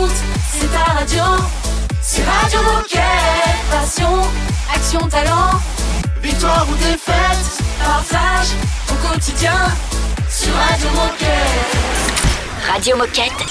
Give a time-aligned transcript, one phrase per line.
[0.00, 0.16] écoutes,
[0.52, 1.22] c'est ta radio.
[2.02, 3.00] C'est Radio Moquette.
[3.70, 4.22] Passion,
[4.74, 5.60] action, talent.
[6.22, 8.48] Victoire ou défaite, partage
[8.90, 9.54] au quotidien
[10.28, 12.72] sur Radio Moquette.
[12.72, 13.46] Radio Moquette.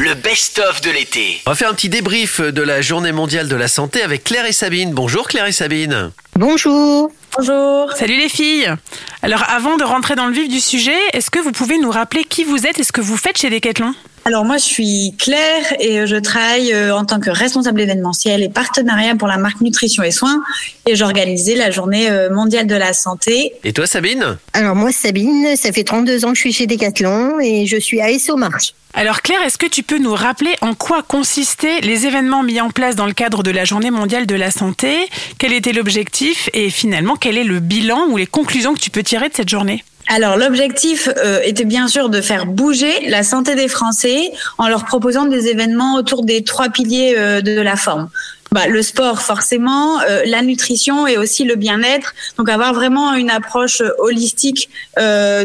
[0.00, 1.40] Le best-of de l'été.
[1.46, 4.46] On va faire un petit débrief de la journée mondiale de la santé avec Claire
[4.46, 4.92] et Sabine.
[4.92, 6.10] Bonjour Claire et Sabine.
[6.34, 7.10] Bonjour.
[7.36, 7.92] Bonjour.
[7.92, 8.74] Salut les filles.
[9.22, 12.24] Alors avant de rentrer dans le vif du sujet, est-ce que vous pouvez nous rappeler
[12.24, 13.94] qui vous êtes et ce que vous faites chez Decathlon?
[14.24, 18.48] Alors moi je suis Claire et je travaille euh, en tant que responsable événementiel et
[18.48, 20.42] partenariat pour la marque Nutrition et Soins.
[20.86, 23.54] Et j'organisais la journée euh, mondiale de la santé.
[23.64, 24.38] Et toi Sabine?
[24.52, 28.00] Alors moi Sabine, ça fait 32 ans que je suis chez Decathlon et je suis
[28.00, 28.74] à SO Marche.
[28.94, 32.70] Alors Claire, est-ce que tu peux nous rappeler en quoi consistaient les événements mis en
[32.70, 35.08] place dans le cadre de la journée mondiale de la santé?
[35.38, 36.48] Quel était l'objectif?
[36.52, 39.48] Et finalement quel est le bilan ou les conclusions que tu peux tirer de cette
[39.48, 39.82] journée?
[40.08, 44.84] Alors l'objectif euh, était bien sûr de faire bouger la santé des Français en leur
[44.84, 48.08] proposant des événements autour des trois piliers euh, de la forme.
[48.50, 52.14] Bah, le sport forcément, euh, la nutrition et aussi le bien-être.
[52.36, 54.68] Donc avoir vraiment une approche holistique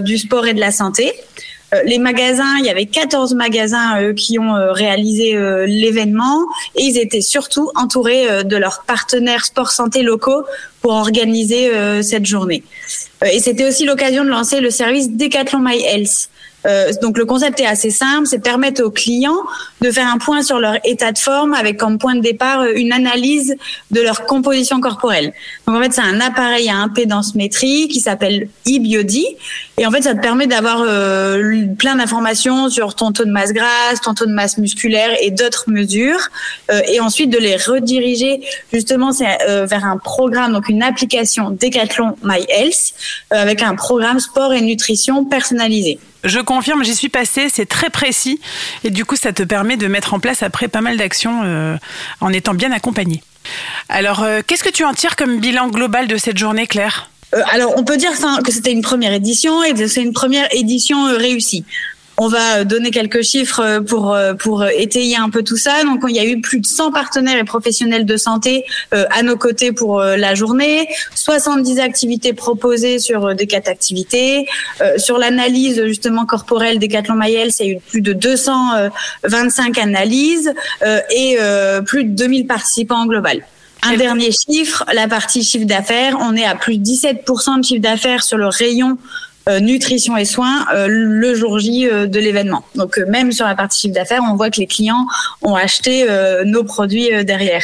[0.02, 1.14] du sport et de la santé.
[1.84, 5.34] Les magasins, il y avait 14 magasins qui ont réalisé
[5.66, 10.44] l'événement et ils étaient surtout entourés de leurs partenaires sport santé locaux
[10.82, 11.70] pour organiser
[12.04, 12.64] cette journée.
[13.24, 16.30] Euh, et c'était aussi l'occasion de lancer le service Decathlon My Health.
[16.66, 19.40] Euh, donc le concept est assez simple, c'est permettre aux clients
[19.82, 22.74] de faire un point sur leur état de forme avec comme point de départ euh,
[22.76, 23.56] une analyse
[23.92, 25.34] de leur composition corporelle.
[25.68, 29.26] Donc en fait c'est un appareil à impédance métrique qui s'appelle eBiody
[29.78, 33.54] et en fait ça te permet d'avoir euh, plein d'informations sur ton taux de masse
[33.54, 36.30] grasse, ton taux de masse musculaire et d'autres mesures
[36.88, 38.42] et ensuite de les rediriger
[38.74, 42.94] justement vers un programme donc une application Decathlon My Health
[43.32, 46.00] avec un programme sport et nutrition personnalisé.
[46.24, 48.40] Je confirme, j'y suis passée, c'est très précis
[48.84, 51.76] et du coup ça te permet de mettre en place après pas mal d'actions euh,
[52.22, 53.22] en étant bien accompagné.
[53.90, 57.10] Alors euh, qu'est-ce que tu en tires comme bilan global de cette journée Claire?
[57.36, 58.12] Euh, alors, on peut dire
[58.44, 61.66] que c'était une première édition et que c'est une première édition réussie.
[62.18, 65.84] On va donner quelques chiffres pour pour étayer un peu tout ça.
[65.84, 69.24] Donc il y a eu plus de 100 partenaires et professionnels de santé euh, à
[69.24, 74.48] nos côtés pour euh, la journée, 70 activités proposées sur euh, des quatre activités,
[74.98, 80.54] sur l'analyse justement corporelle des Decathlon Mayel, il y a eu plus de 225 analyses
[81.12, 81.38] et
[81.86, 83.44] plus de 2000 participants en global.
[83.84, 87.82] Un dernier chiffre, la partie chiffre d'affaires, on est à plus de 17% de chiffre
[87.82, 89.27] d'affaires sur le rayon euh,
[89.60, 92.64] nutrition et soins euh, le jour J euh, de l'événement.
[92.76, 95.06] Donc même sur la partie chiffre d'affaires, on voit que les clients
[95.42, 96.06] ont acheté
[96.46, 97.64] nos produits derrière.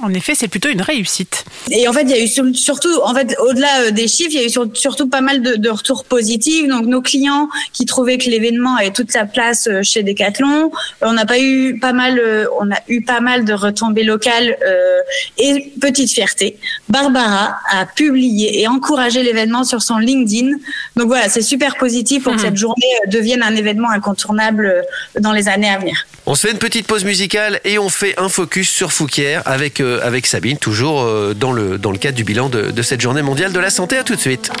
[0.00, 1.44] En effet, c'est plutôt une réussite.
[1.70, 4.40] Et en fait, il y a eu surtout, en fait, au-delà euh, des chiffres, il
[4.40, 6.68] y a eu surtout pas mal de, de, retours positifs.
[6.68, 10.70] Donc, nos clients qui trouvaient que l'événement avait toute sa place euh, chez Decathlon,
[11.02, 14.56] on n'a pas eu pas mal, euh, on a eu pas mal de retombées locales
[14.64, 15.00] euh,
[15.36, 16.58] et petite fierté.
[16.88, 20.58] Barbara a publié et encouragé l'événement sur son LinkedIn.
[20.96, 22.42] Donc voilà, c'est super positif pour que mmh.
[22.42, 24.84] cette journée devienne un événement incontournable
[25.18, 26.06] dans les années à venir.
[26.30, 29.80] On se fait une petite pause musicale et on fait un focus sur Fouquier avec,
[29.80, 33.00] euh, avec Sabine, toujours euh, dans, le, dans le cadre du bilan de, de cette
[33.00, 33.96] journée mondiale de la santé.
[33.96, 34.52] À tout de suite.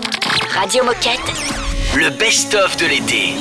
[0.58, 1.20] Radio Moquette.
[1.94, 3.34] Le best-of de l'été.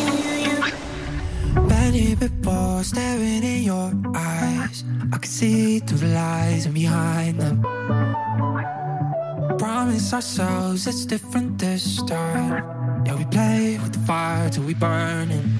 [9.58, 12.77] Promise ourselves it's different this time.
[13.06, 15.60] Yeah, we play with the fire till we burning.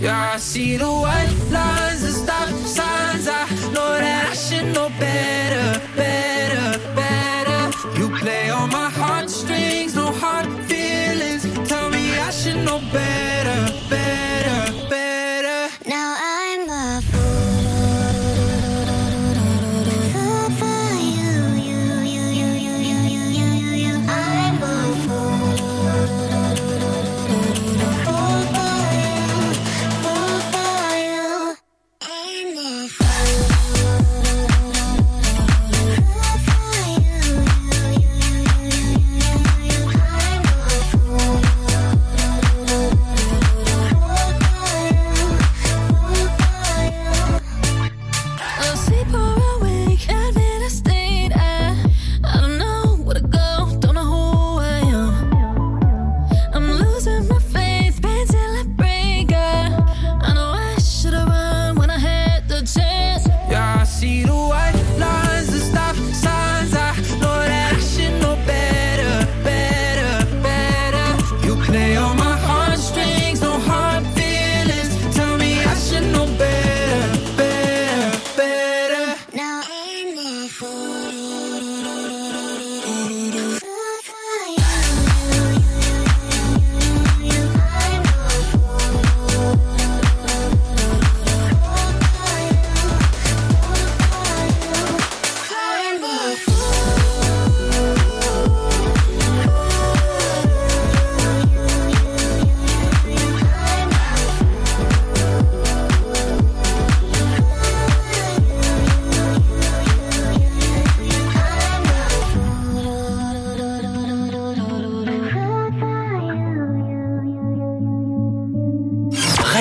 [0.00, 3.26] Yeah, I see the white lines, the stop signs.
[3.28, 5.80] I know that I should know better,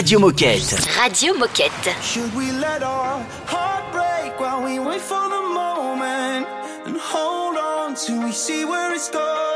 [0.08, 0.98] Radio Moquette.
[0.98, 1.92] Radio Moquette.
[2.02, 6.48] Should we let our heart break while we wait for the moment
[6.88, 9.47] and hold on till we see where it's going?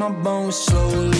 [0.00, 1.19] my bones slowly.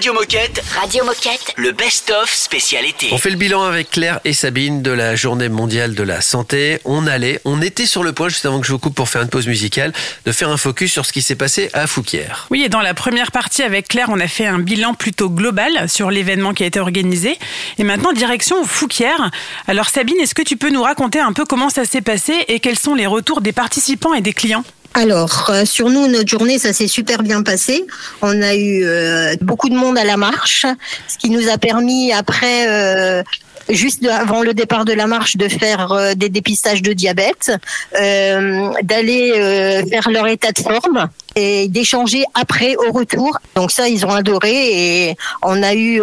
[0.00, 1.52] Radio Moquette, Radio Moquette.
[1.58, 3.08] le best-of spécial été.
[3.12, 6.80] On fait le bilan avec Claire et Sabine de la journée mondiale de la santé.
[6.86, 9.20] On allait, on était sur le point, juste avant que je vous coupe pour faire
[9.20, 9.92] une pause musicale,
[10.24, 12.24] de faire un focus sur ce qui s'est passé à Fouquier.
[12.50, 15.86] Oui, et dans la première partie avec Claire, on a fait un bilan plutôt global
[15.86, 17.38] sur l'événement qui a été organisé.
[17.76, 19.30] Et maintenant, direction Fouquière.
[19.66, 22.58] Alors Sabine, est-ce que tu peux nous raconter un peu comment ça s'est passé et
[22.60, 24.64] quels sont les retours des participants et des clients?
[24.94, 27.86] Alors, euh, sur nous, notre journée, ça s'est super bien passé.
[28.22, 30.66] On a eu euh, beaucoup de monde à la marche,
[31.06, 33.22] ce qui nous a permis après, euh,
[33.68, 37.52] juste avant le départ de la marche, de faire euh, des dépistages de diabète,
[37.98, 43.38] euh, d'aller euh, faire leur état de forme et d'échanger après au retour.
[43.54, 46.02] Donc ça, ils ont adoré et on a eu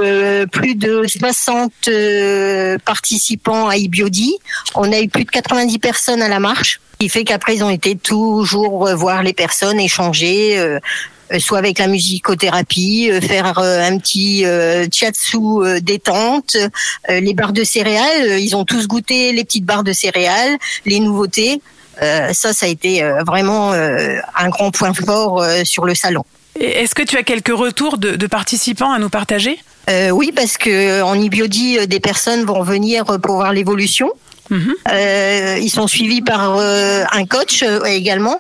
[0.52, 4.38] plus de 60 euh, participants à Ibiodi.
[4.76, 7.70] On a eu plus de 90 personnes à la marche, qui fait qu'après, ils ont
[7.70, 10.58] été toujours voir les personnes, échanger.
[10.58, 10.80] euh,
[11.34, 14.88] euh, soit avec la musicothérapie, euh, faire euh, un petit euh,
[15.82, 16.58] détente,
[17.10, 21.62] les barres de céréales, ils ont tous goûté les petites barres de céréales, les nouveautés.
[22.00, 26.24] Ça, ça a été vraiment un grand point fort sur le salon.
[26.60, 29.58] Est-ce que tu as quelques retours de, de participants à nous partager?
[30.12, 34.12] Oui, parce que en Ibiodi, des personnes vont venir pour voir l'évolution.
[34.52, 38.40] Euh, ils sont suivis par euh, un coach euh, également,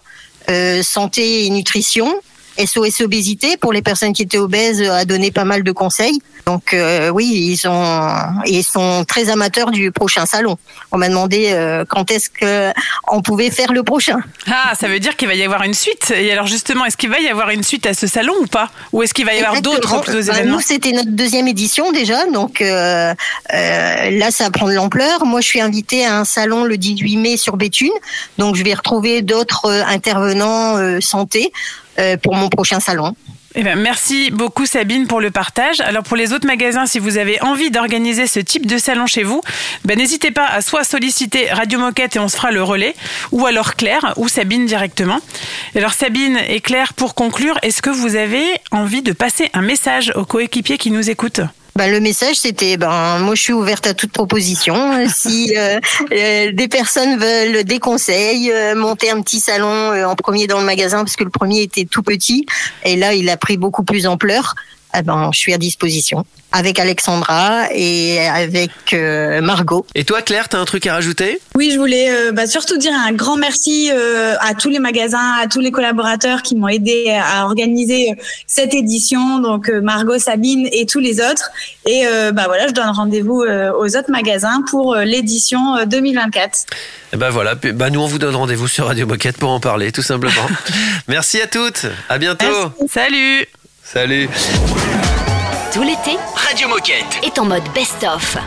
[0.81, 2.21] santé et nutrition.
[2.63, 6.19] SOS obésité pour les personnes qui étaient obèses euh, a donné pas mal de conseils.
[6.45, 8.11] Donc euh, oui, ils ont
[8.45, 10.57] ils sont très amateurs du prochain salon.
[10.91, 12.71] On m'a demandé euh, quand est-ce que
[13.11, 14.19] on pouvait faire le prochain.
[14.47, 16.13] Ah, ça veut dire qu'il va y avoir une suite.
[16.15, 18.69] Et alors justement, est-ce qu'il va y avoir une suite à ce salon ou pas?
[18.93, 20.55] Ou est-ce qu'il va y avoir d'autres Bah, événements?
[20.55, 23.13] Nous, c'était notre deuxième édition déjà, donc euh,
[23.53, 25.25] euh, là, ça prend de l'ampleur.
[25.25, 27.91] Moi, je suis invitée à un salon le 18 mai sur Béthune,
[28.37, 31.51] donc je vais retrouver d'autres euh, intervenants santé
[32.21, 33.15] pour mon prochain salon.
[33.59, 35.79] Eh ben, merci beaucoup Sabine pour le partage.
[35.79, 39.23] Alors pour les autres magasins, si vous avez envie d'organiser ce type de salon chez
[39.23, 39.41] vous,
[39.83, 42.93] ben, n'hésitez pas à soit solliciter Radio Moquette et on se fera le relais,
[43.31, 45.19] ou alors Claire ou Sabine directement.
[45.75, 50.11] Alors Sabine et Claire, pour conclure, est-ce que vous avez envie de passer un message
[50.15, 51.41] aux coéquipiers qui nous écoutent?
[51.77, 55.07] Ben, le message, c'était, ben, moi, je suis ouverte à toute proposition.
[55.13, 55.79] si euh,
[56.11, 60.57] euh, des personnes veulent des conseils, euh, monter un petit salon euh, en premier dans
[60.57, 62.47] le magasin, parce que le premier était tout petit,
[62.83, 64.55] et là, il a pris beaucoup plus ampleur.
[64.97, 69.85] Eh ben, je suis à disposition avec Alexandra et avec euh, Margot.
[69.95, 71.39] Et toi, Claire, t'as un truc à rajouter?
[71.55, 75.33] Oui, je voulais euh, bah, surtout dire un grand merci euh, à tous les magasins,
[75.41, 78.13] à tous les collaborateurs qui m'ont aidé à organiser
[78.47, 81.51] cette édition, donc euh, Margot, Sabine et tous les autres.
[81.85, 85.85] Et euh, bah voilà, je donne rendez-vous euh, aux autres magasins pour euh, l'édition euh,
[85.85, 86.65] 2024.
[87.13, 89.91] Eh ben voilà, bah nous on vous donne rendez-vous sur Radio Moquette pour en parler,
[89.91, 90.47] tout simplement.
[91.07, 92.71] Merci à toutes, à bientôt.
[92.89, 93.47] Salut
[93.93, 94.27] Salut.
[95.71, 97.19] Tout l'été Radio Moquette.
[97.23, 98.37] est en mode best-of.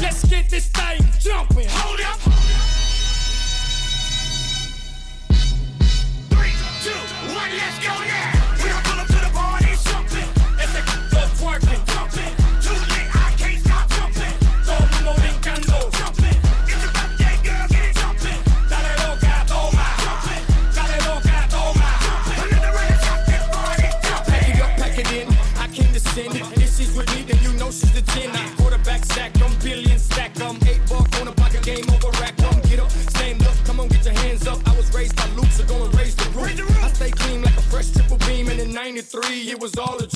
[0.00, 1.68] Let's get this thing jumping.
[1.68, 2.29] Hold up.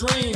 [0.06, 0.33] Dream.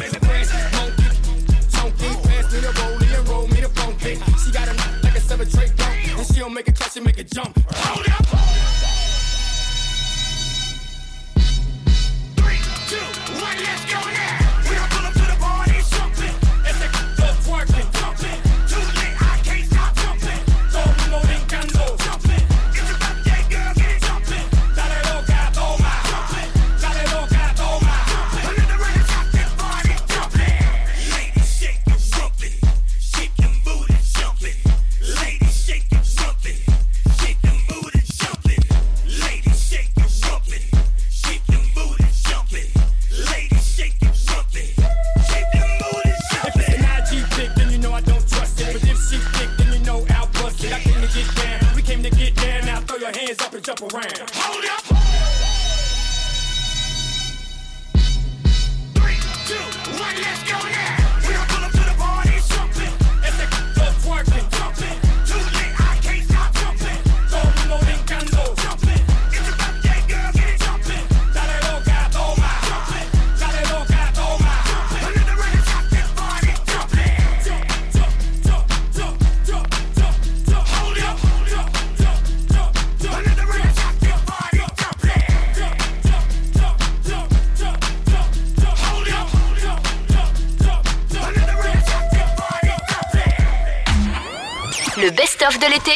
[95.00, 95.92] Le best-of de l'été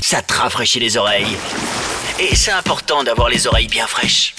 [0.00, 1.36] Ça te rafraîchit les oreilles.
[2.20, 4.32] Et c'est important d'avoir les oreilles bien fraîches.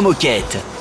[0.00, 0.73] Moquette.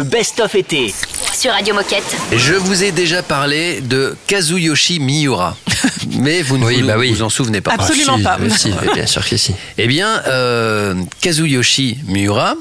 [0.00, 0.94] Le best-of été.
[1.38, 2.16] Sur Radio Moquette.
[2.34, 5.58] Je vous ai déjà parlé de Kazuyoshi Miura,
[6.18, 7.12] mais vous ne Oui, vous, bah oui.
[7.12, 7.72] vous en souvenez pas.
[7.72, 8.38] Absolument si, pas.
[8.48, 9.52] si, bien sûr que si.
[9.76, 12.54] Eh bien, euh, Kazuyoshi Miura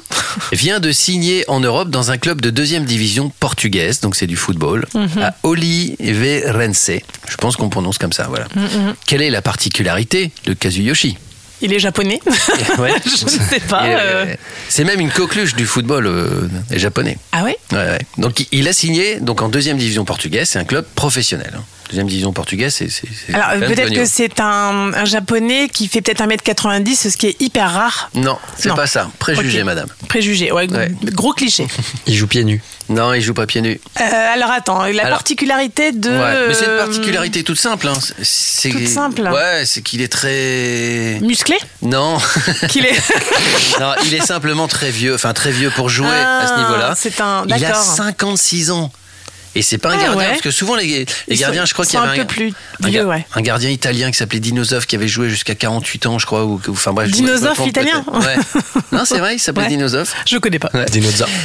[0.52, 4.36] vient de signer en Europe dans un club de deuxième division portugaise, donc c'est du
[4.36, 4.86] football,
[5.22, 6.92] à Oliveirense.
[7.30, 8.48] Je pense qu'on prononce comme ça, voilà.
[9.08, 11.18] Quelle est la particularité de Kazuyoshi?
[11.62, 12.20] Il est japonais.
[12.78, 12.94] Ouais.
[13.04, 13.84] Je ne sais pas.
[13.84, 14.26] Euh.
[14.28, 14.36] euh,
[14.70, 17.18] C'est même une coqueluche du football euh, japonais.
[17.32, 17.58] Ah ouais?
[17.72, 18.00] Ouais, ouais.
[18.18, 21.60] Donc il a signé donc en deuxième division portugaise, c'est un club professionnel.
[21.90, 23.34] Deuxième division portugaise, c'est.
[23.34, 27.72] Alors peut-être que c'est un, un japonais qui fait peut-être 1m90, ce qui est hyper
[27.74, 28.12] rare.
[28.14, 29.10] Non, c'est pas ça.
[29.18, 29.88] Préjugé, madame.
[30.08, 30.92] Préjugé, ouais, Ouais.
[31.06, 31.68] gros cliché.
[32.06, 32.62] Il joue pieds nus.
[32.90, 33.80] Non, il joue pas pieds nus.
[34.02, 36.10] Euh, alors attends, la Alors- particularité de...
[36.10, 37.88] Ouais, mais c'est une particularité toute simple.
[37.88, 37.94] hein.
[38.24, 39.22] C'est Toute simple.
[39.22, 41.20] Ouais, c'est qu'il est très.
[41.22, 41.56] Musclé?
[41.84, 42.18] Non,
[42.70, 43.00] qu'il est...
[43.80, 46.94] non, il est simplement très vieux, enfin très vieux pour jouer à ce Ah, niveau-là.
[46.96, 47.84] c'est un- Il a d'accord.
[47.84, 48.92] 56 ans.
[49.56, 50.28] Et c'est pas un Ah, gardien, ouais.
[50.30, 52.28] parce que souvent les, les Ils sont- gardiens, je crois qu'il y avait un peu
[52.28, 53.26] plus un, vieux, ouais.
[53.34, 56.46] un gardien italien qui s'appelait Dinosov qui avait joué jusqu'à 48 ans, je crois.
[56.46, 58.04] Ou, ou- enfin, bref, je me- je me Dinosov italien.
[58.14, 58.36] Ouais.
[58.92, 59.70] Non, c'est vrai, il s'appelait Ouais.
[59.70, 60.12] Dinosov.
[60.28, 60.70] Je connais pas.
[60.74, 60.86] Ouais.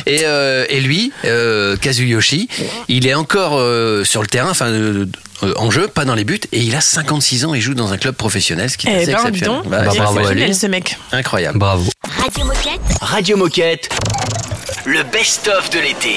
[0.06, 2.48] Et, euh, et lui, euh, Kazuyoshi,
[2.88, 4.72] il est encore euh, sur le terrain, enfin
[5.56, 7.98] en jeu, pas dans les buts, et il a 56 ans, il joue dans un
[7.98, 9.60] club professionnel, ce qui est Eh assez ben, exceptionnel.
[9.66, 10.54] Bah, Bah, c'est bravo à exceptionnel, lui.
[10.54, 10.96] ce mec.
[11.12, 11.58] incroyable.
[11.58, 11.90] Bravo.
[12.22, 12.80] Radio Moquette.
[13.02, 13.88] Radio Moquette,
[14.86, 16.16] le best-of de l'été.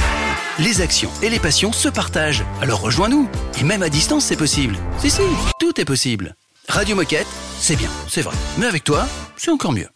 [0.59, 2.43] Les actions et les passions se partagent.
[2.61, 3.29] Alors rejoins-nous.
[3.59, 4.75] Et même à distance, c'est possible.
[4.99, 5.21] Si, si,
[5.59, 6.35] tout est possible.
[6.67, 8.35] Radio Moquette, c'est bien, c'est vrai.
[8.57, 9.87] Mais avec toi, c'est encore mieux.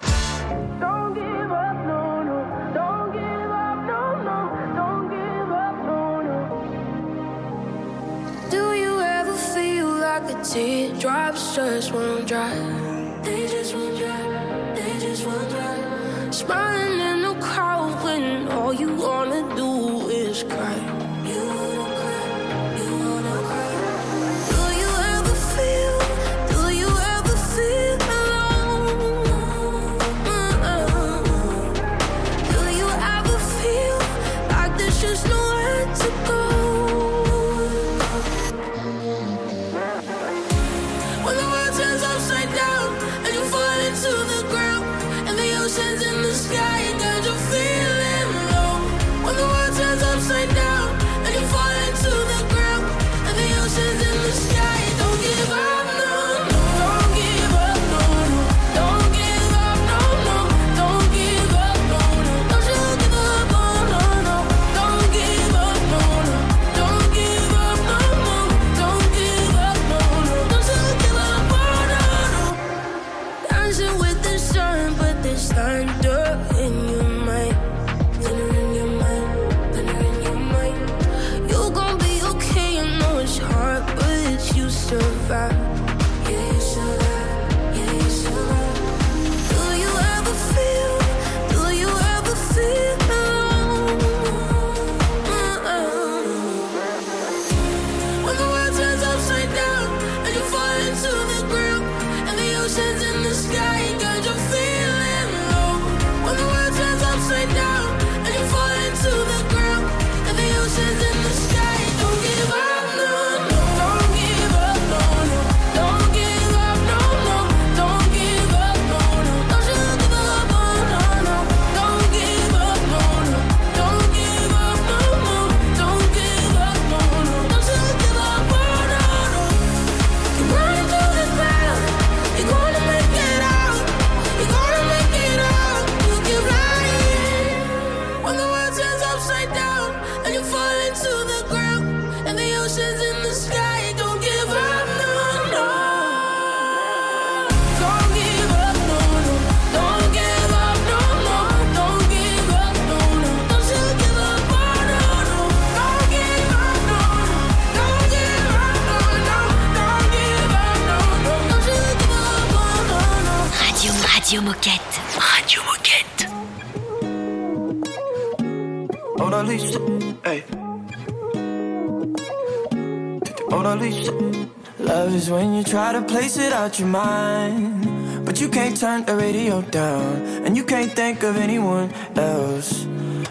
[176.65, 178.25] Out your mind.
[178.25, 180.15] But you can't turn the radio down.
[180.45, 182.85] And you can't think of anyone else.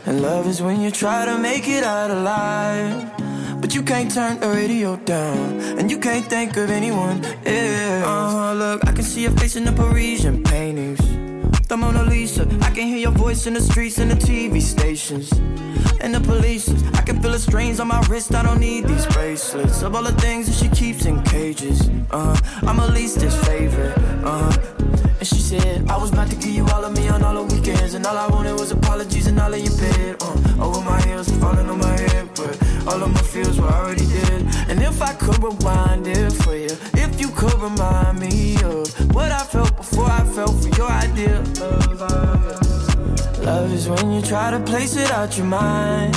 [0.06, 3.10] And love is when you try to make it out alive.
[3.60, 5.60] But you can't turn the radio down.
[5.78, 8.06] And you can't think of anyone else.
[8.06, 11.00] Uh, look, I can see your face in the Parisian paintings.
[11.66, 12.42] The Mona Lisa.
[12.62, 15.32] I can hear your voice in the streets and the TV stations.
[16.00, 16.68] And the police.
[16.94, 18.34] I can feel the strains on my wrist.
[18.34, 19.82] I don't need these bracelets.
[19.82, 21.88] Of all the things that she keeps in cages.
[22.10, 23.96] Uh, I'm at least favorite.
[24.24, 24.56] Uh,
[25.18, 27.54] and she said, I was about to give you all of me on all the
[27.54, 27.94] weekends.
[27.94, 30.16] And all I wanted was apologies and all of your bed.
[30.20, 32.28] Uh, over my heels, falling on my head.
[32.34, 32.52] But
[32.88, 34.42] all of my feels were already dead.
[34.68, 39.30] And if I could rewind it for you, if you could remind me of what
[39.30, 39.73] I felt
[43.44, 46.14] Love is when you try to place it out your mind.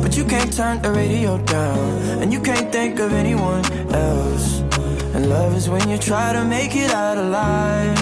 [0.00, 2.22] But you can't turn the radio down.
[2.22, 4.60] And you can't think of anyone else.
[5.14, 7.98] And love is when you try to make it out alive.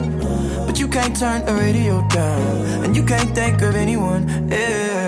[0.66, 2.84] But you can't turn the radio down.
[2.84, 4.99] And you can't think of anyone else.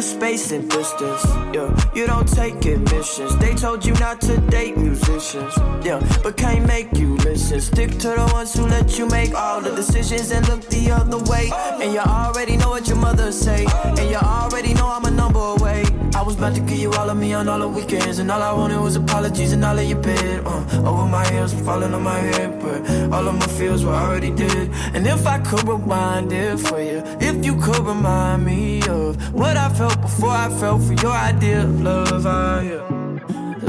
[0.00, 1.24] Like you're spacing distance.
[1.52, 3.36] Yeah, you don't take admissions.
[3.38, 5.54] They told you not to date musicians.
[5.84, 7.60] Yeah, but can't make you listen.
[7.60, 11.18] Stick to the ones who let you make all the decisions and look the other
[11.30, 11.50] way.
[11.80, 13.66] And you already know what your mother say.
[13.84, 15.84] And you already know I'm a number away.
[16.20, 18.42] I was about to give you all of me on all the weekends, and all
[18.42, 20.42] I wanted was apologies and all of your bed.
[20.44, 22.78] Uh, over my heels, falling on my head, but
[23.10, 24.68] all of my feels were already dead.
[24.92, 29.56] And if I could rewind it for you, if you could remind me of what
[29.56, 32.86] I felt before I felt for your idea of love, I, yeah.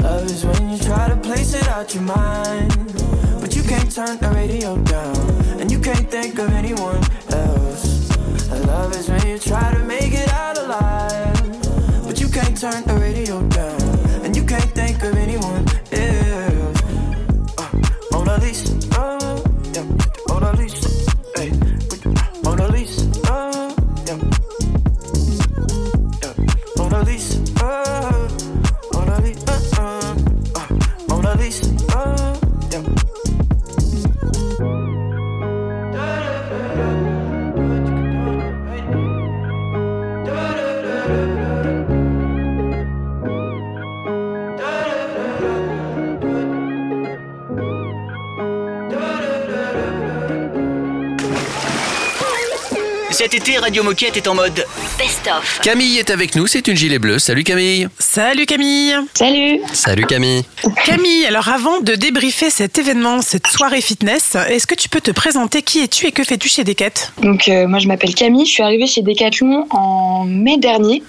[0.02, 2.70] Love is when you try to place it out your mind,
[3.40, 5.16] but you can't turn the radio down,
[5.58, 8.02] and you can't think of anyone else.
[8.66, 11.01] Love is when you try to make it out alive,
[12.62, 13.51] turn the radio
[53.12, 54.64] Cet été, Radio Moquette est en mode
[54.96, 55.60] Best-of.
[55.62, 57.18] Camille est avec nous, c'est une gilet bleue.
[57.18, 57.86] Salut Camille.
[57.98, 58.94] Salut Camille.
[59.12, 59.60] Salut.
[59.74, 60.44] Salut Camille.
[60.86, 65.10] Camille, alors avant de débriefer cet événement, cette soirée fitness, est-ce que tu peux te
[65.10, 68.52] présenter qui es-tu et que fais-tu chez Decat Donc euh, moi je m'appelle Camille, je
[68.52, 71.02] suis arrivée chez Decathlon en mai dernier.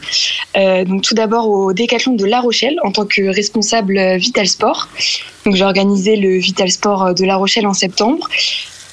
[0.57, 4.89] Euh, donc tout d'abord au Decathlon de La Rochelle en tant que responsable Vital Sport.
[5.45, 8.27] Donc j'ai organisé le Vital Sport de La Rochelle en septembre.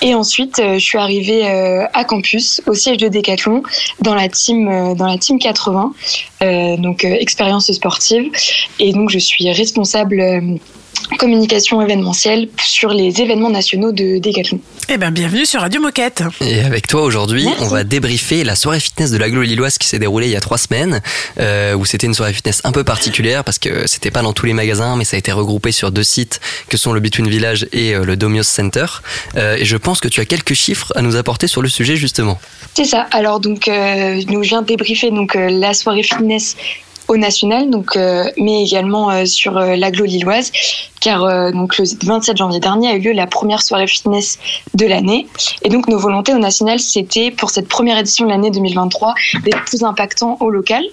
[0.02, 3.62] Et ensuite, euh, je suis arrivée euh, à campus, au siège de Decathlon,
[4.00, 5.92] dans la team, euh, dans la team 80,
[6.42, 8.30] euh, donc expérience sportive.
[8.78, 10.58] Et donc, je suis responsable
[11.18, 14.60] communication événementielle sur les événements nationaux de Decathlon.
[14.88, 16.22] Eh bien, bienvenue sur Radio Moquette.
[16.40, 17.62] Et avec toi aujourd'hui, Merci.
[17.62, 20.40] on va débriefer la soirée fitness de l'aglo lilloise qui s'est déroulée il y a
[20.40, 21.00] trois semaines,
[21.38, 24.46] euh, où c'était une soirée fitness un peu particulière parce que c'était pas dans tous
[24.46, 27.66] les magasins, mais ça a été regroupé sur deux sites que sont le Between Village
[27.72, 28.86] et euh, le Domios Center.
[29.36, 31.96] Euh, et je pense que tu as quelques chiffres à nous apporter sur le sujet
[31.96, 32.38] justement.
[32.74, 33.06] C'est ça.
[33.10, 36.56] Alors donc, euh, nous je viens de débriefer donc euh, la soirée fitness
[37.10, 40.52] au national, donc euh, mais également euh, sur euh, l'agglo lilloise,
[41.00, 44.38] car donc le 27 janvier dernier a eu lieu la première soirée fitness
[44.74, 45.26] de l'année,
[45.62, 49.64] et donc nos volontés au national c'était pour cette première édition de l'année 2023 d'être
[49.64, 50.84] plus impactant au local.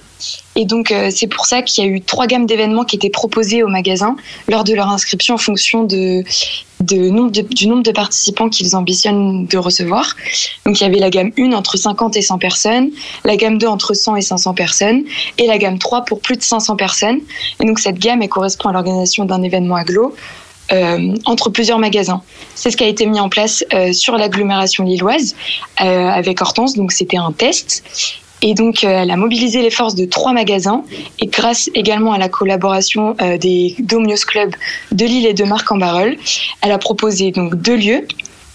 [0.56, 3.10] Et donc, euh, c'est pour ça qu'il y a eu trois gammes d'événements qui étaient
[3.10, 4.16] proposés aux magasins
[4.48, 6.24] lors de leur inscription en fonction du
[6.82, 10.16] nombre de participants qu'ils ambitionnent de recevoir.
[10.66, 12.90] Donc, il y avait la gamme 1 entre 50 et 100 personnes,
[13.24, 15.04] la gamme 2 entre 100 et 500 personnes,
[15.38, 17.20] et la gamme 3 pour plus de 500 personnes.
[17.62, 20.16] Et donc, cette gamme, correspond à l'organisation d'un événement aglo.
[20.74, 22.22] euh, entre plusieurs magasins.
[22.54, 25.34] C'est ce qui a été mis en place euh, sur l'agglomération lilloise
[25.78, 26.76] avec Hortense.
[26.76, 27.84] Donc c'était un test.
[28.42, 30.84] Et donc, euh, elle a mobilisé les forces de trois magasins
[31.20, 34.56] et grâce également à la collaboration euh, des Domios Club
[34.92, 36.18] de Lille et de Marc-en-Barœul,
[36.62, 38.08] elle a proposé donc deux lieux,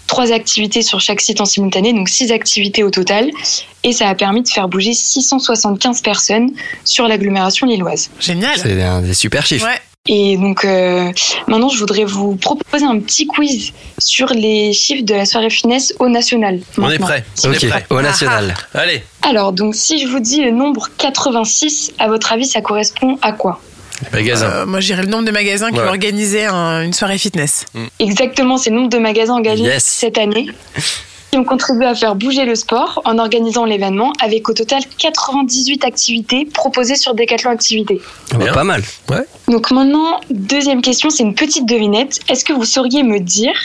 [0.07, 3.29] trois activités sur chaque site en simultané, donc six activités au total.
[3.83, 6.51] Et ça a permis de faire bouger 675 personnes
[6.85, 8.09] sur l'agglomération lilloise.
[8.19, 8.57] Génial.
[8.57, 9.65] C'est un des super chiffres.
[9.65, 9.81] Ouais.
[10.09, 11.09] Et donc euh,
[11.47, 15.93] maintenant, je voudrais vous proposer un petit quiz sur les chiffres de la soirée finesse
[15.99, 16.59] au national.
[16.77, 17.23] On est prêt.
[17.45, 17.85] On Ok, est prêt.
[17.89, 18.53] au national.
[18.73, 19.01] Allez.
[19.21, 23.31] Alors, donc si je vous dis le nombre 86, à votre avis, ça correspond à
[23.31, 23.61] quoi?
[24.11, 24.49] Magasin.
[24.49, 25.85] Euh, moi, j'irais le nombre de magasins qui Ouais.
[25.85, 27.63] ont organisé un- une soirée fitness.
[27.99, 29.85] Exactement, c'est le nombre de magasins engagés Yes.
[29.85, 30.47] cette année
[31.33, 35.83] qui ont contribué à faire bouger le sport en organisant l'événement avec au total 98
[35.83, 38.01] activités proposées sur Decathlon Activités.
[38.31, 38.53] Ah bah, Bien.
[38.53, 38.83] pas mal.
[39.47, 42.19] Donc maintenant, deuxième question, c'est une petite devinette.
[42.29, 43.55] Est-ce que vous sauriez me dire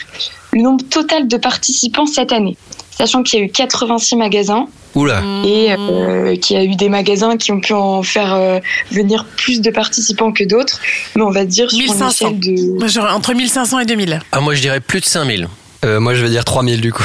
[0.51, 2.57] le nombre total de participants cette année?
[2.89, 4.65] Sachant qu'il y a eu 86 magasins
[4.95, 5.21] Oula.
[5.45, 8.57] et euh, qu'il y a eu des magasins qui ont pu en faire euh,
[8.91, 10.79] venir plus de participants que d'autres,
[11.15, 12.09] mais on va dire sur une 1500.
[12.09, 12.79] échelle de...
[12.79, 14.21] Moi, j'aurais entre 1500 et 2000.
[14.31, 15.47] Ah, moi je dirais plus de 5000.
[15.85, 17.03] Euh, moi je vais dire 3000 du coup.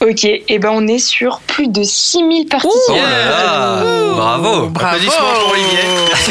[0.00, 2.82] Ok, et ben on est sur plus de 6000 participants.
[2.90, 3.82] Oh là là
[4.14, 4.96] Bravo Bravo.
[4.96, 5.78] Applaudissements pour Olivier.
[6.08, 6.30] Merci.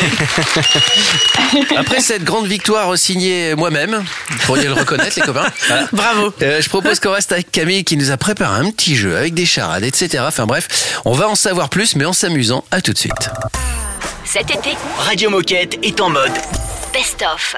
[1.77, 5.47] Après cette grande victoire signée moi-même, vous pourriez le reconnaître, les copains.
[5.67, 5.87] Voilà.
[5.91, 6.33] Bravo.
[6.41, 9.33] Euh, je propose qu'on reste avec Camille qui nous a préparé un petit jeu avec
[9.33, 10.23] des charades, etc.
[10.27, 12.63] Enfin bref, on va en savoir plus, mais en s'amusant.
[12.69, 13.29] À tout de suite.
[14.25, 16.33] Cet été, Radio Moquette est en mode
[16.93, 17.55] Best-of.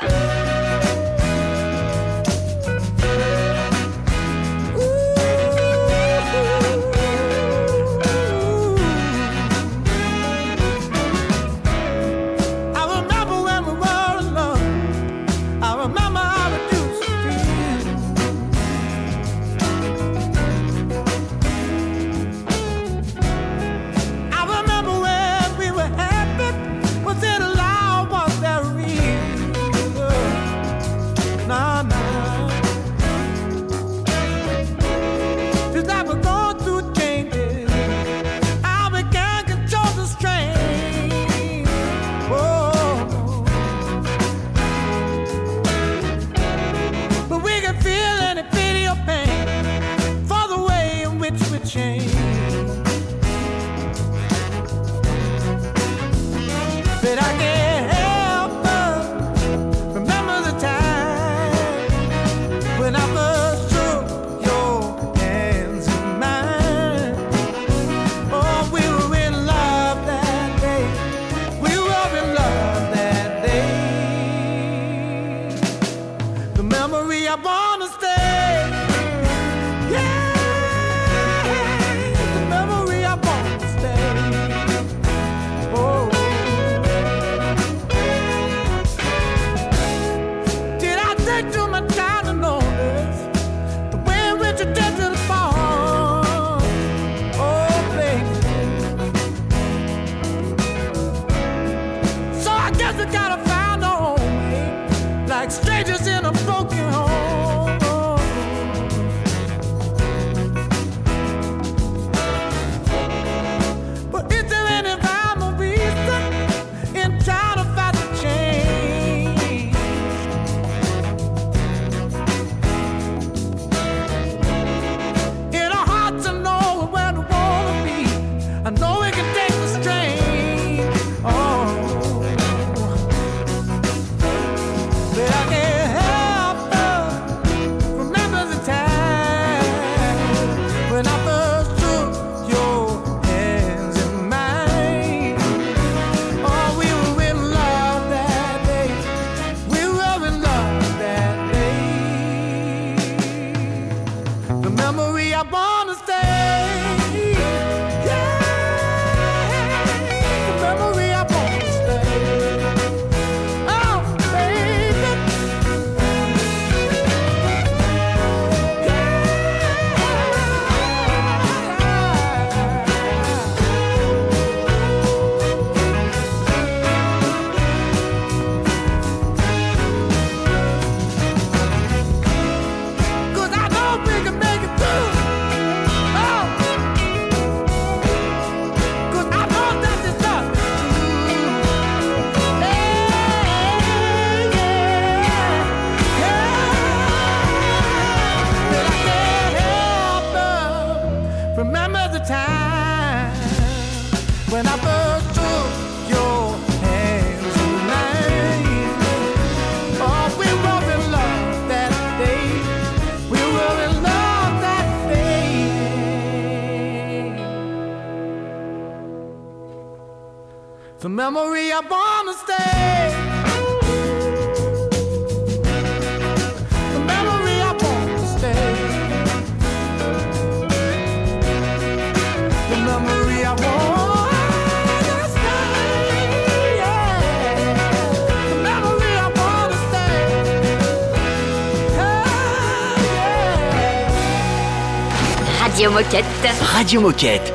[245.85, 246.25] Radio Moquette.
[246.73, 247.53] Radio Moquette.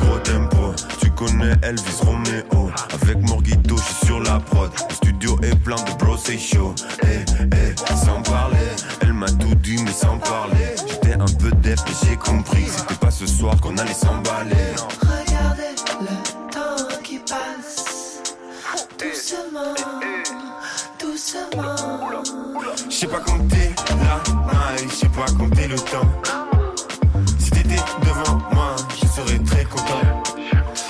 [0.00, 2.72] Gros tempo, tu connais Elvis Romeo.
[3.00, 4.72] Avec Morgito, je suis sur la prod.
[4.88, 6.74] Le studio est plein de bros, c'est chaud.
[7.04, 8.56] Eh, eh, sans parler,
[9.02, 10.74] elle m'a tout dit, mais sans parler.
[10.88, 14.74] J'étais un peu def, mais j'ai compris c'était pas ce soir qu'on allait s'emballer.
[15.02, 18.20] Regardez le temps qui passe
[18.98, 19.74] doucement,
[20.98, 21.76] doucement.
[22.88, 26.39] Je sais pas compter la maille, je sais pas compter le temps.
[29.70, 30.22] Content.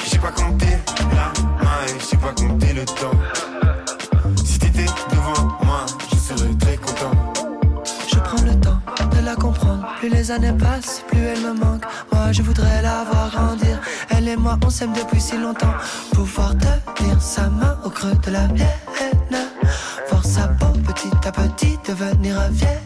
[0.05, 0.79] Je sais pas compter
[1.15, 3.17] la maille, je sais pas compter le temps.
[4.45, 7.15] Si t'étais devant moi, je serais très content.
[8.09, 8.81] Je prends le temps
[9.15, 9.87] de la comprendre.
[9.99, 11.85] Plus les années passent, plus elle me manque.
[12.13, 13.81] Moi, je voudrais la voir grandir.
[14.11, 15.75] Elle et moi, on s'aime depuis si longtemps.
[16.13, 16.55] Pouvoir
[16.97, 18.67] tenir sa main au creux de la mienne.
[20.09, 22.79] Voir sa peau petit à petit devenir vieille.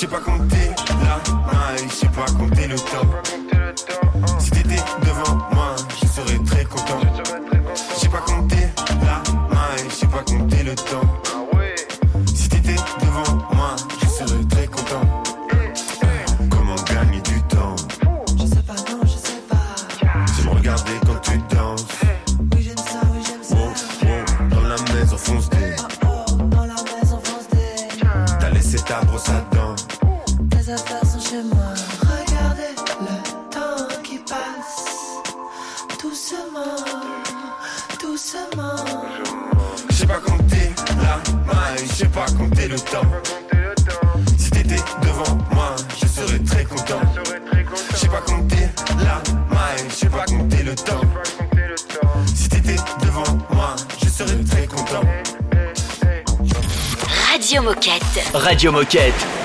[0.00, 0.70] Sais pas compter
[1.02, 1.20] la
[1.52, 4.38] maille, je sais pas compter le temps.
[4.38, 7.00] Si t'étais devant moi, je serais très content.
[7.74, 8.68] Je sais pas compter
[9.02, 9.22] la
[9.54, 12.24] maille, je sais pas compter le temps.
[12.34, 15.22] Si t'étais devant moi, je serais très content.
[16.48, 17.76] Comment gagner du temps?
[18.38, 20.24] Je sais pas, non, je sais pas.
[20.34, 21.84] C'est me regarder quand tu danses.
[22.54, 23.54] Oui, j'aime ça, oui, j'aime ça.
[23.58, 23.70] Oh,
[24.04, 25.50] oh, dans la maison fonce.
[26.06, 28.06] Oh, dans la maison France des.
[28.40, 29.59] T'as laissé ta brosse à dents.
[31.30, 31.74] Chez moi.
[32.00, 35.20] Regardez le temps qui passe.
[36.02, 36.74] Doucement,
[38.00, 38.84] doucement.
[39.88, 43.06] Je sais pas compter la maille, je sais pas compter le temps.
[44.38, 47.00] Si t'étais devant moi, je serais très content.
[47.92, 48.68] Je sais pas compter
[48.98, 49.22] la
[49.54, 51.00] maille, je sais pas compter le temps.
[52.34, 55.02] Si t'étais devant moi, je serais très content.
[57.30, 58.30] Radio Moquette.
[58.34, 59.39] Radio Moquette.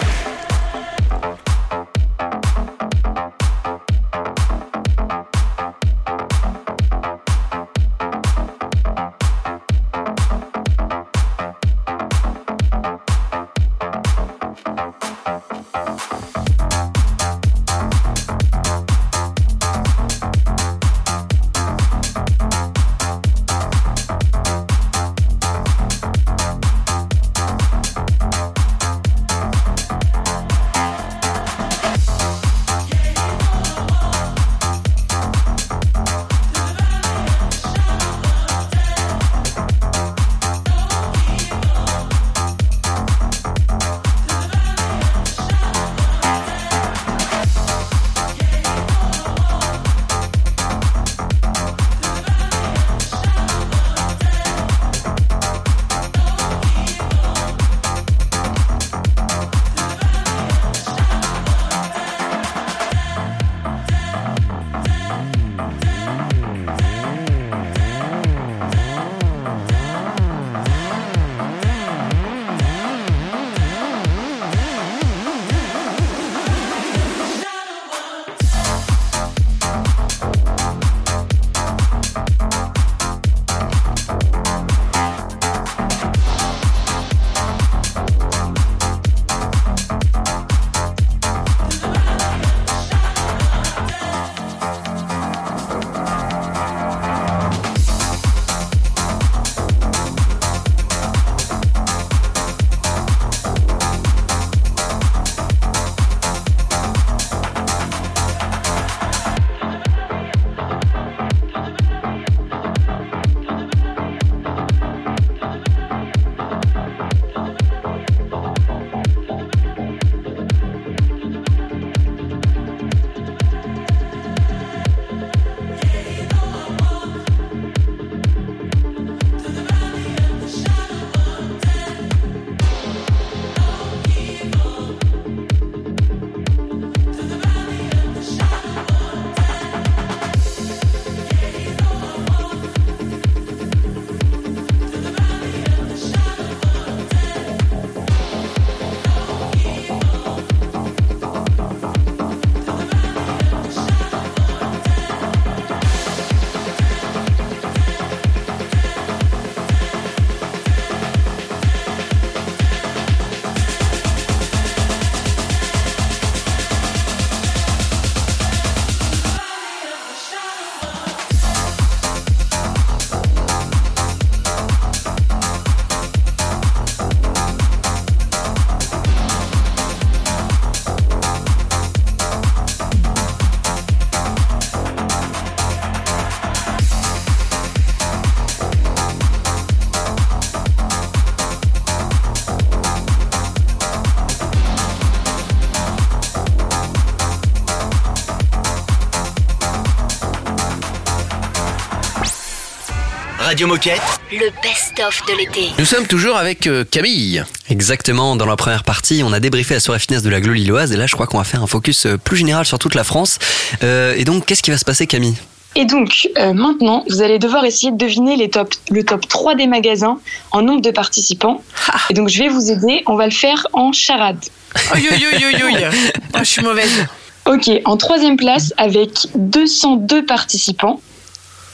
[203.55, 204.01] Radio Moquette.
[204.33, 205.69] Le best-of de l'été.
[205.79, 207.41] Nous sommes toujours avec euh, Camille.
[207.69, 210.91] Exactement, dans la première partie, on a débriefé la soirée finesse de la Glo Lilloise
[210.91, 213.05] et là je crois qu'on va faire un focus euh, plus général sur toute la
[213.05, 213.39] France.
[213.81, 215.35] Euh, et donc qu'est-ce qui va se passer Camille?
[215.77, 219.55] Et donc, euh, maintenant, vous allez devoir essayer de deviner les top, le top 3
[219.55, 220.19] des magasins
[220.51, 221.63] en nombre de participants.
[222.09, 223.03] Et donc, je vais vous aider.
[223.05, 224.43] On va le faire en charade.
[224.91, 225.89] Oi, oi, oi, oi, oi.
[226.33, 227.05] Oh, je suis mauvaise.
[227.45, 230.99] Ok, en troisième place, avec 202 participants.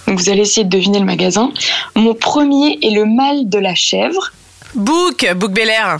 [0.07, 1.51] Donc, vous allez essayer de deviner le magasin.
[1.95, 4.31] Mon premier est le mal de la chèvre.
[4.73, 5.97] Book, Book Bel Air.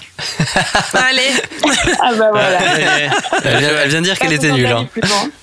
[0.94, 1.22] Allez.
[2.02, 2.60] Ah bah voilà.
[3.44, 4.66] elle, vient, elle vient de dire qu'elle était nulle.
[4.68, 4.88] hein.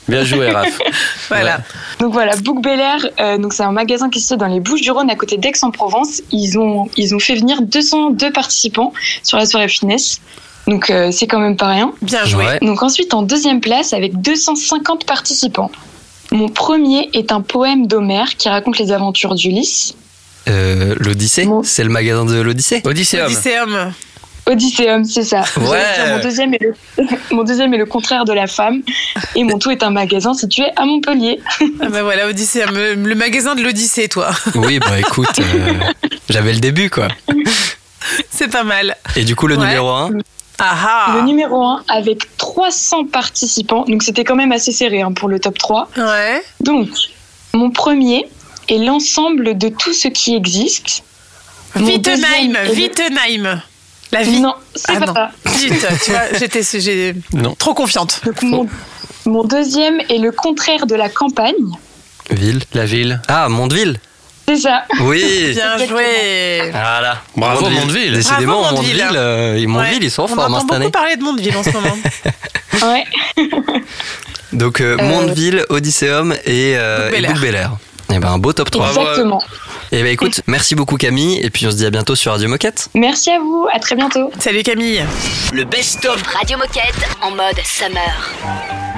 [0.08, 0.78] Bien joué, Raph.
[1.28, 1.58] Voilà.
[2.00, 4.60] Donc voilà, Book Bel Air, euh, donc c'est un magasin qui se situe dans les
[4.60, 6.22] Bouches-du-Rhône, à côté d'Aix-en-Provence.
[6.32, 10.20] Ils ont, ils ont fait venir 202 participants sur la soirée finesse.
[10.66, 11.92] Donc euh, c'est quand même pas rien.
[12.00, 12.46] Bien joué.
[12.46, 12.58] Ouais.
[12.62, 15.70] Donc ensuite en deuxième place avec 250 participants.
[16.32, 19.94] Mon premier est un poème d'Homère qui raconte les aventures d'Ulysse.
[20.48, 23.26] Euh, L'Odyssée C'est le magasin de l'Odyssée Odysseum.
[23.26, 23.92] Odysseum.
[24.46, 25.44] Odysseum, c'est ça.
[25.58, 25.78] Ouais.
[25.94, 26.74] dire, Mon deuxième, est le,
[27.32, 28.80] mon deuxième est le contraire de la femme.
[29.34, 31.40] Et mon tout est un magasin situé à Montpellier.
[31.82, 32.70] Ah bah voilà, Odysseum.
[32.74, 34.30] Le le magasin de l'Odyssée, toi.
[34.54, 35.72] Oui, bah écoute, euh,
[36.30, 37.08] j'avais le début quoi.
[38.30, 38.96] C'est pas mal.
[39.16, 39.66] Et du coup, le Ouais.
[39.66, 40.10] numéro 1
[40.60, 43.84] Le numéro 1 avec 300 participants.
[43.86, 45.88] Donc c'était quand même assez serré hein, pour le top 3.
[45.96, 46.42] Ouais.
[46.60, 46.88] Donc,
[47.54, 48.28] mon premier
[48.68, 51.02] est l'ensemble de tout ce qui existe.
[51.76, 53.62] Wittenheim, Wittenheim.
[54.10, 54.40] La vie.
[54.40, 55.14] Non, c'est Ah pas non.
[55.14, 55.30] ça.
[55.46, 57.54] Vite, tu vois, j'étais j'ai- Non.
[57.54, 58.20] trop confiante.
[58.24, 58.66] Donc, mon,
[59.26, 61.52] mon deuxième est le contraire de la campagne.
[62.30, 63.20] Ville La ville.
[63.28, 64.00] Ah, Mondeville
[64.48, 64.84] C'est ça.
[65.02, 66.70] Oui Bien joué.
[66.70, 67.20] Voilà.
[67.36, 68.14] Bravo, Mondeville.
[68.14, 69.18] Décidément, Bravo, Mondeville, Mondeville.
[69.18, 70.04] euh, Mondeville, Ouais.
[70.06, 70.90] ils sont en On forme hein, entend cette beaucoup année.
[70.90, 71.98] parler de Mondeville en ce moment.
[72.82, 73.04] Ouais.
[74.52, 77.40] Donc, euh, Euh, Mondeville, Odysseum et, euh, Book Bel et Air.
[77.40, 77.70] Bel Air.
[78.10, 78.88] Eh ben, un beau top 3.
[78.88, 79.42] Exactement.
[79.92, 82.48] Et ben écoute, merci beaucoup Camille, et puis on se dit à bientôt sur Radio
[82.48, 82.88] Moquette.
[82.94, 83.66] Merci à vous.
[83.72, 84.30] À très bientôt.
[84.38, 85.04] Salut Camille.
[85.52, 88.97] Le best-of Radio Moquette en mode summer.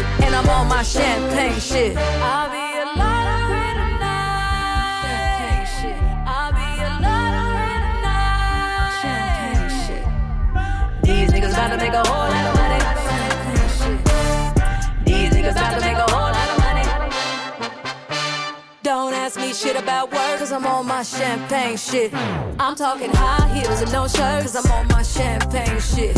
[0.41, 1.95] I'm on my champagne shit.
[1.97, 4.33] I'll be a tonight.
[5.79, 5.95] shit.
[6.25, 6.89] I'll be a.
[9.01, 10.03] Champagne shit.
[11.03, 12.81] These niggas about to make a whole lot of money.
[15.05, 16.85] These niggas about to make a whole lot of money.
[18.81, 22.11] Don't ask me shit about work, cause I'm on my champagne shit.
[22.59, 26.17] I'm talking high heels and no shirt, cause I'm on my champagne shit.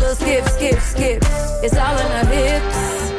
[0.00, 1.22] Little skip, skip, skip.
[1.62, 3.12] It's all in her hips.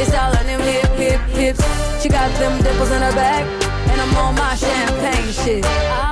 [0.00, 2.02] It's all in them hip, hip, hips.
[2.02, 3.44] She got them dimples in her back.
[3.90, 5.64] And I'm on my champagne shit.
[5.64, 6.03] I'll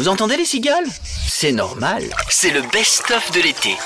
[0.00, 0.86] Vous entendez les cigales?
[1.28, 2.02] C'est normal.
[2.30, 3.76] C'est le best-of de l'été.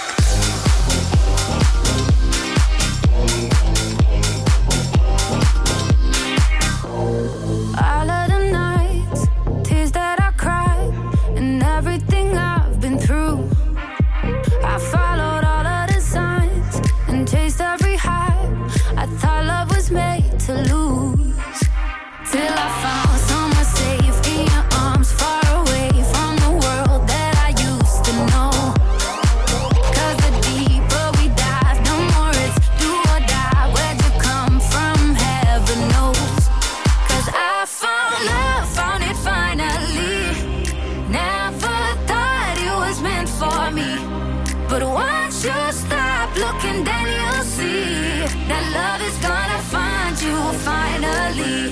[51.35, 51.71] finally,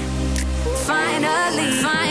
[0.85, 1.71] finally.
[1.83, 2.02] finally.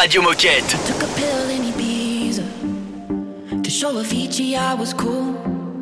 [0.00, 0.68] Radio Moquette.
[0.86, 5.34] Took a pill in Ibiza to show Avicii I was cool.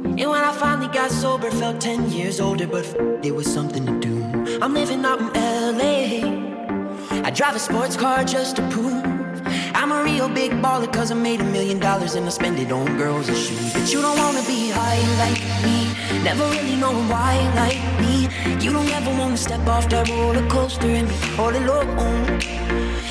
[0.05, 2.87] And when I finally got sober, felt 10 years older, but
[3.23, 4.59] it was something to do.
[4.63, 5.29] I'm living out in
[5.77, 7.27] LA.
[7.27, 9.05] I drive a sports car just to prove
[9.75, 12.73] I'm a real big baller, cause I made a million dollars and I spend it
[12.73, 13.75] on girls and shoes.
[13.75, 15.93] But you don't wanna be high like me,
[16.25, 18.31] never really knowing why like me.
[18.65, 22.56] You don't ever wanna step off that roller coaster and be all alone.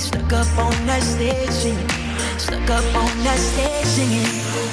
[0.00, 1.88] stuck up on that stage singing.
[2.38, 4.26] Stuck up on that stage singing.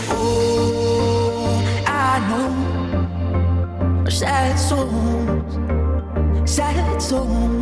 [0.10, 2.48] Oh, I know.
[4.06, 4.90] A sad soul.
[6.46, 7.62] Sad soul.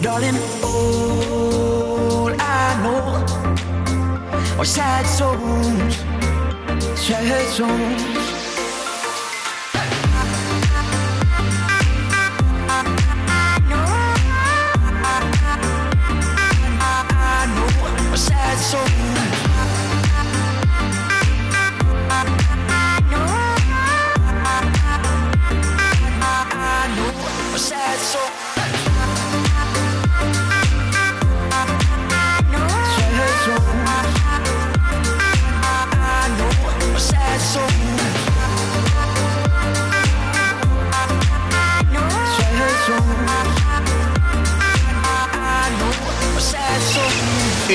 [0.00, 3.24] Darling, all I know
[4.58, 5.96] are sad souls.
[6.96, 8.27] Sad souls.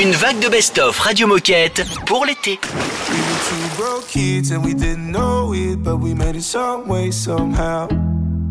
[0.04, 2.60] Une vague de best-of Radio Moquette pour l'été.
[3.10, 6.90] We were two broke kids and we didn't know it, but we made it some
[6.90, 7.88] way, somehow.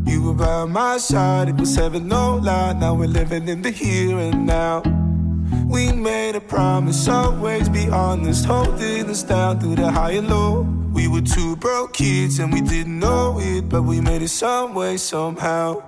[0.07, 2.73] You were by my side, it was heaven, no lie.
[2.73, 4.83] Now we're living in the here and now.
[5.69, 10.67] We made a promise, always be honest, holding us down through the high and low.
[10.95, 14.73] We were two broke kids and we didn't know it, but we made it some
[14.73, 15.83] way, somehow.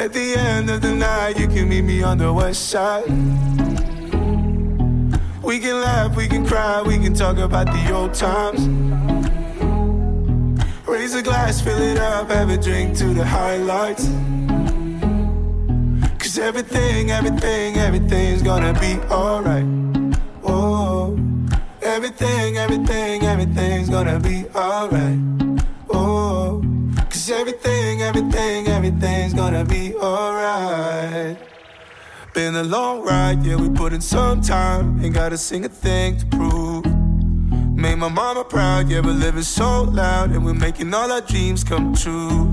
[0.00, 3.06] At the end of the night, you can meet me on the west side.
[5.42, 8.66] We can laugh, we can cry, we can talk about the old times.
[10.88, 14.06] Raise a glass, fill it up, have a drink to the highlights.
[16.18, 19.66] Cause everything, everything, everything's gonna be alright.
[20.42, 21.14] Oh,
[21.82, 25.39] everything, everything, everything's gonna be alright.
[30.02, 31.38] Alright.
[32.34, 35.04] Been a long ride, yeah, we put in some time.
[35.04, 36.84] Ain't gotta sing a thing to prove.
[37.74, 41.64] Made my mama proud, yeah, we're living so loud, and we're making all our dreams
[41.64, 42.44] come true.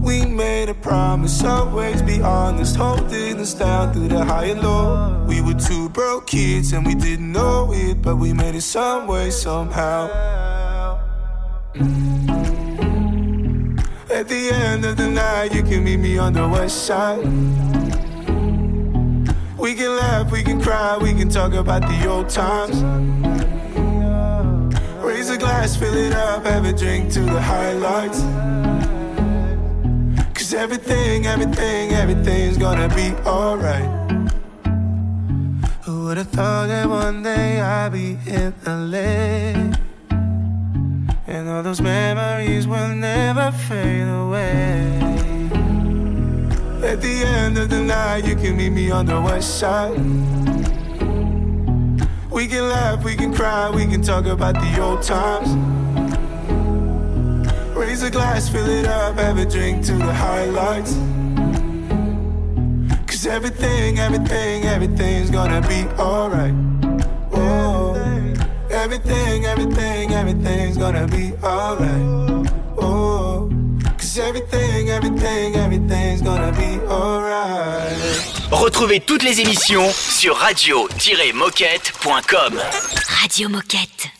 [0.00, 5.24] We made a promise, always be honest, holding us down through the high and low.
[5.26, 9.06] We were two broke kids and we didn't know it, but we made it some
[9.06, 10.08] way, somehow.
[11.74, 12.17] Mm.
[14.10, 17.18] At the end of the night, you can meet me on the west side.
[19.58, 22.82] We can laugh, we can cry, we can talk about the old times.
[25.04, 28.22] Raise a glass, fill it up, have a drink to the highlights.
[30.32, 33.90] Cause everything, everything, everything's gonna be alright.
[35.82, 39.87] Who would've thought that one day I'd be in the LA?
[41.28, 44.98] And all those memories will never fade away.
[46.82, 49.98] At the end of the night, you can meet me on the west side.
[52.30, 55.50] We can laugh, we can cry, we can talk about the old times.
[57.76, 60.94] Raise a glass, fill it up, have a drink to the highlights.
[63.06, 66.77] Cause everything, everything, everything's gonna be alright.
[68.78, 72.46] Everything, everything, everything's gonna be alright.
[72.80, 73.50] Oh,
[73.98, 77.96] cause everything, everything, everything's gonna be alright.
[78.52, 82.60] Retrouvez toutes les émissions sur radio-moquette.com.
[83.20, 84.10] Radio Moquette.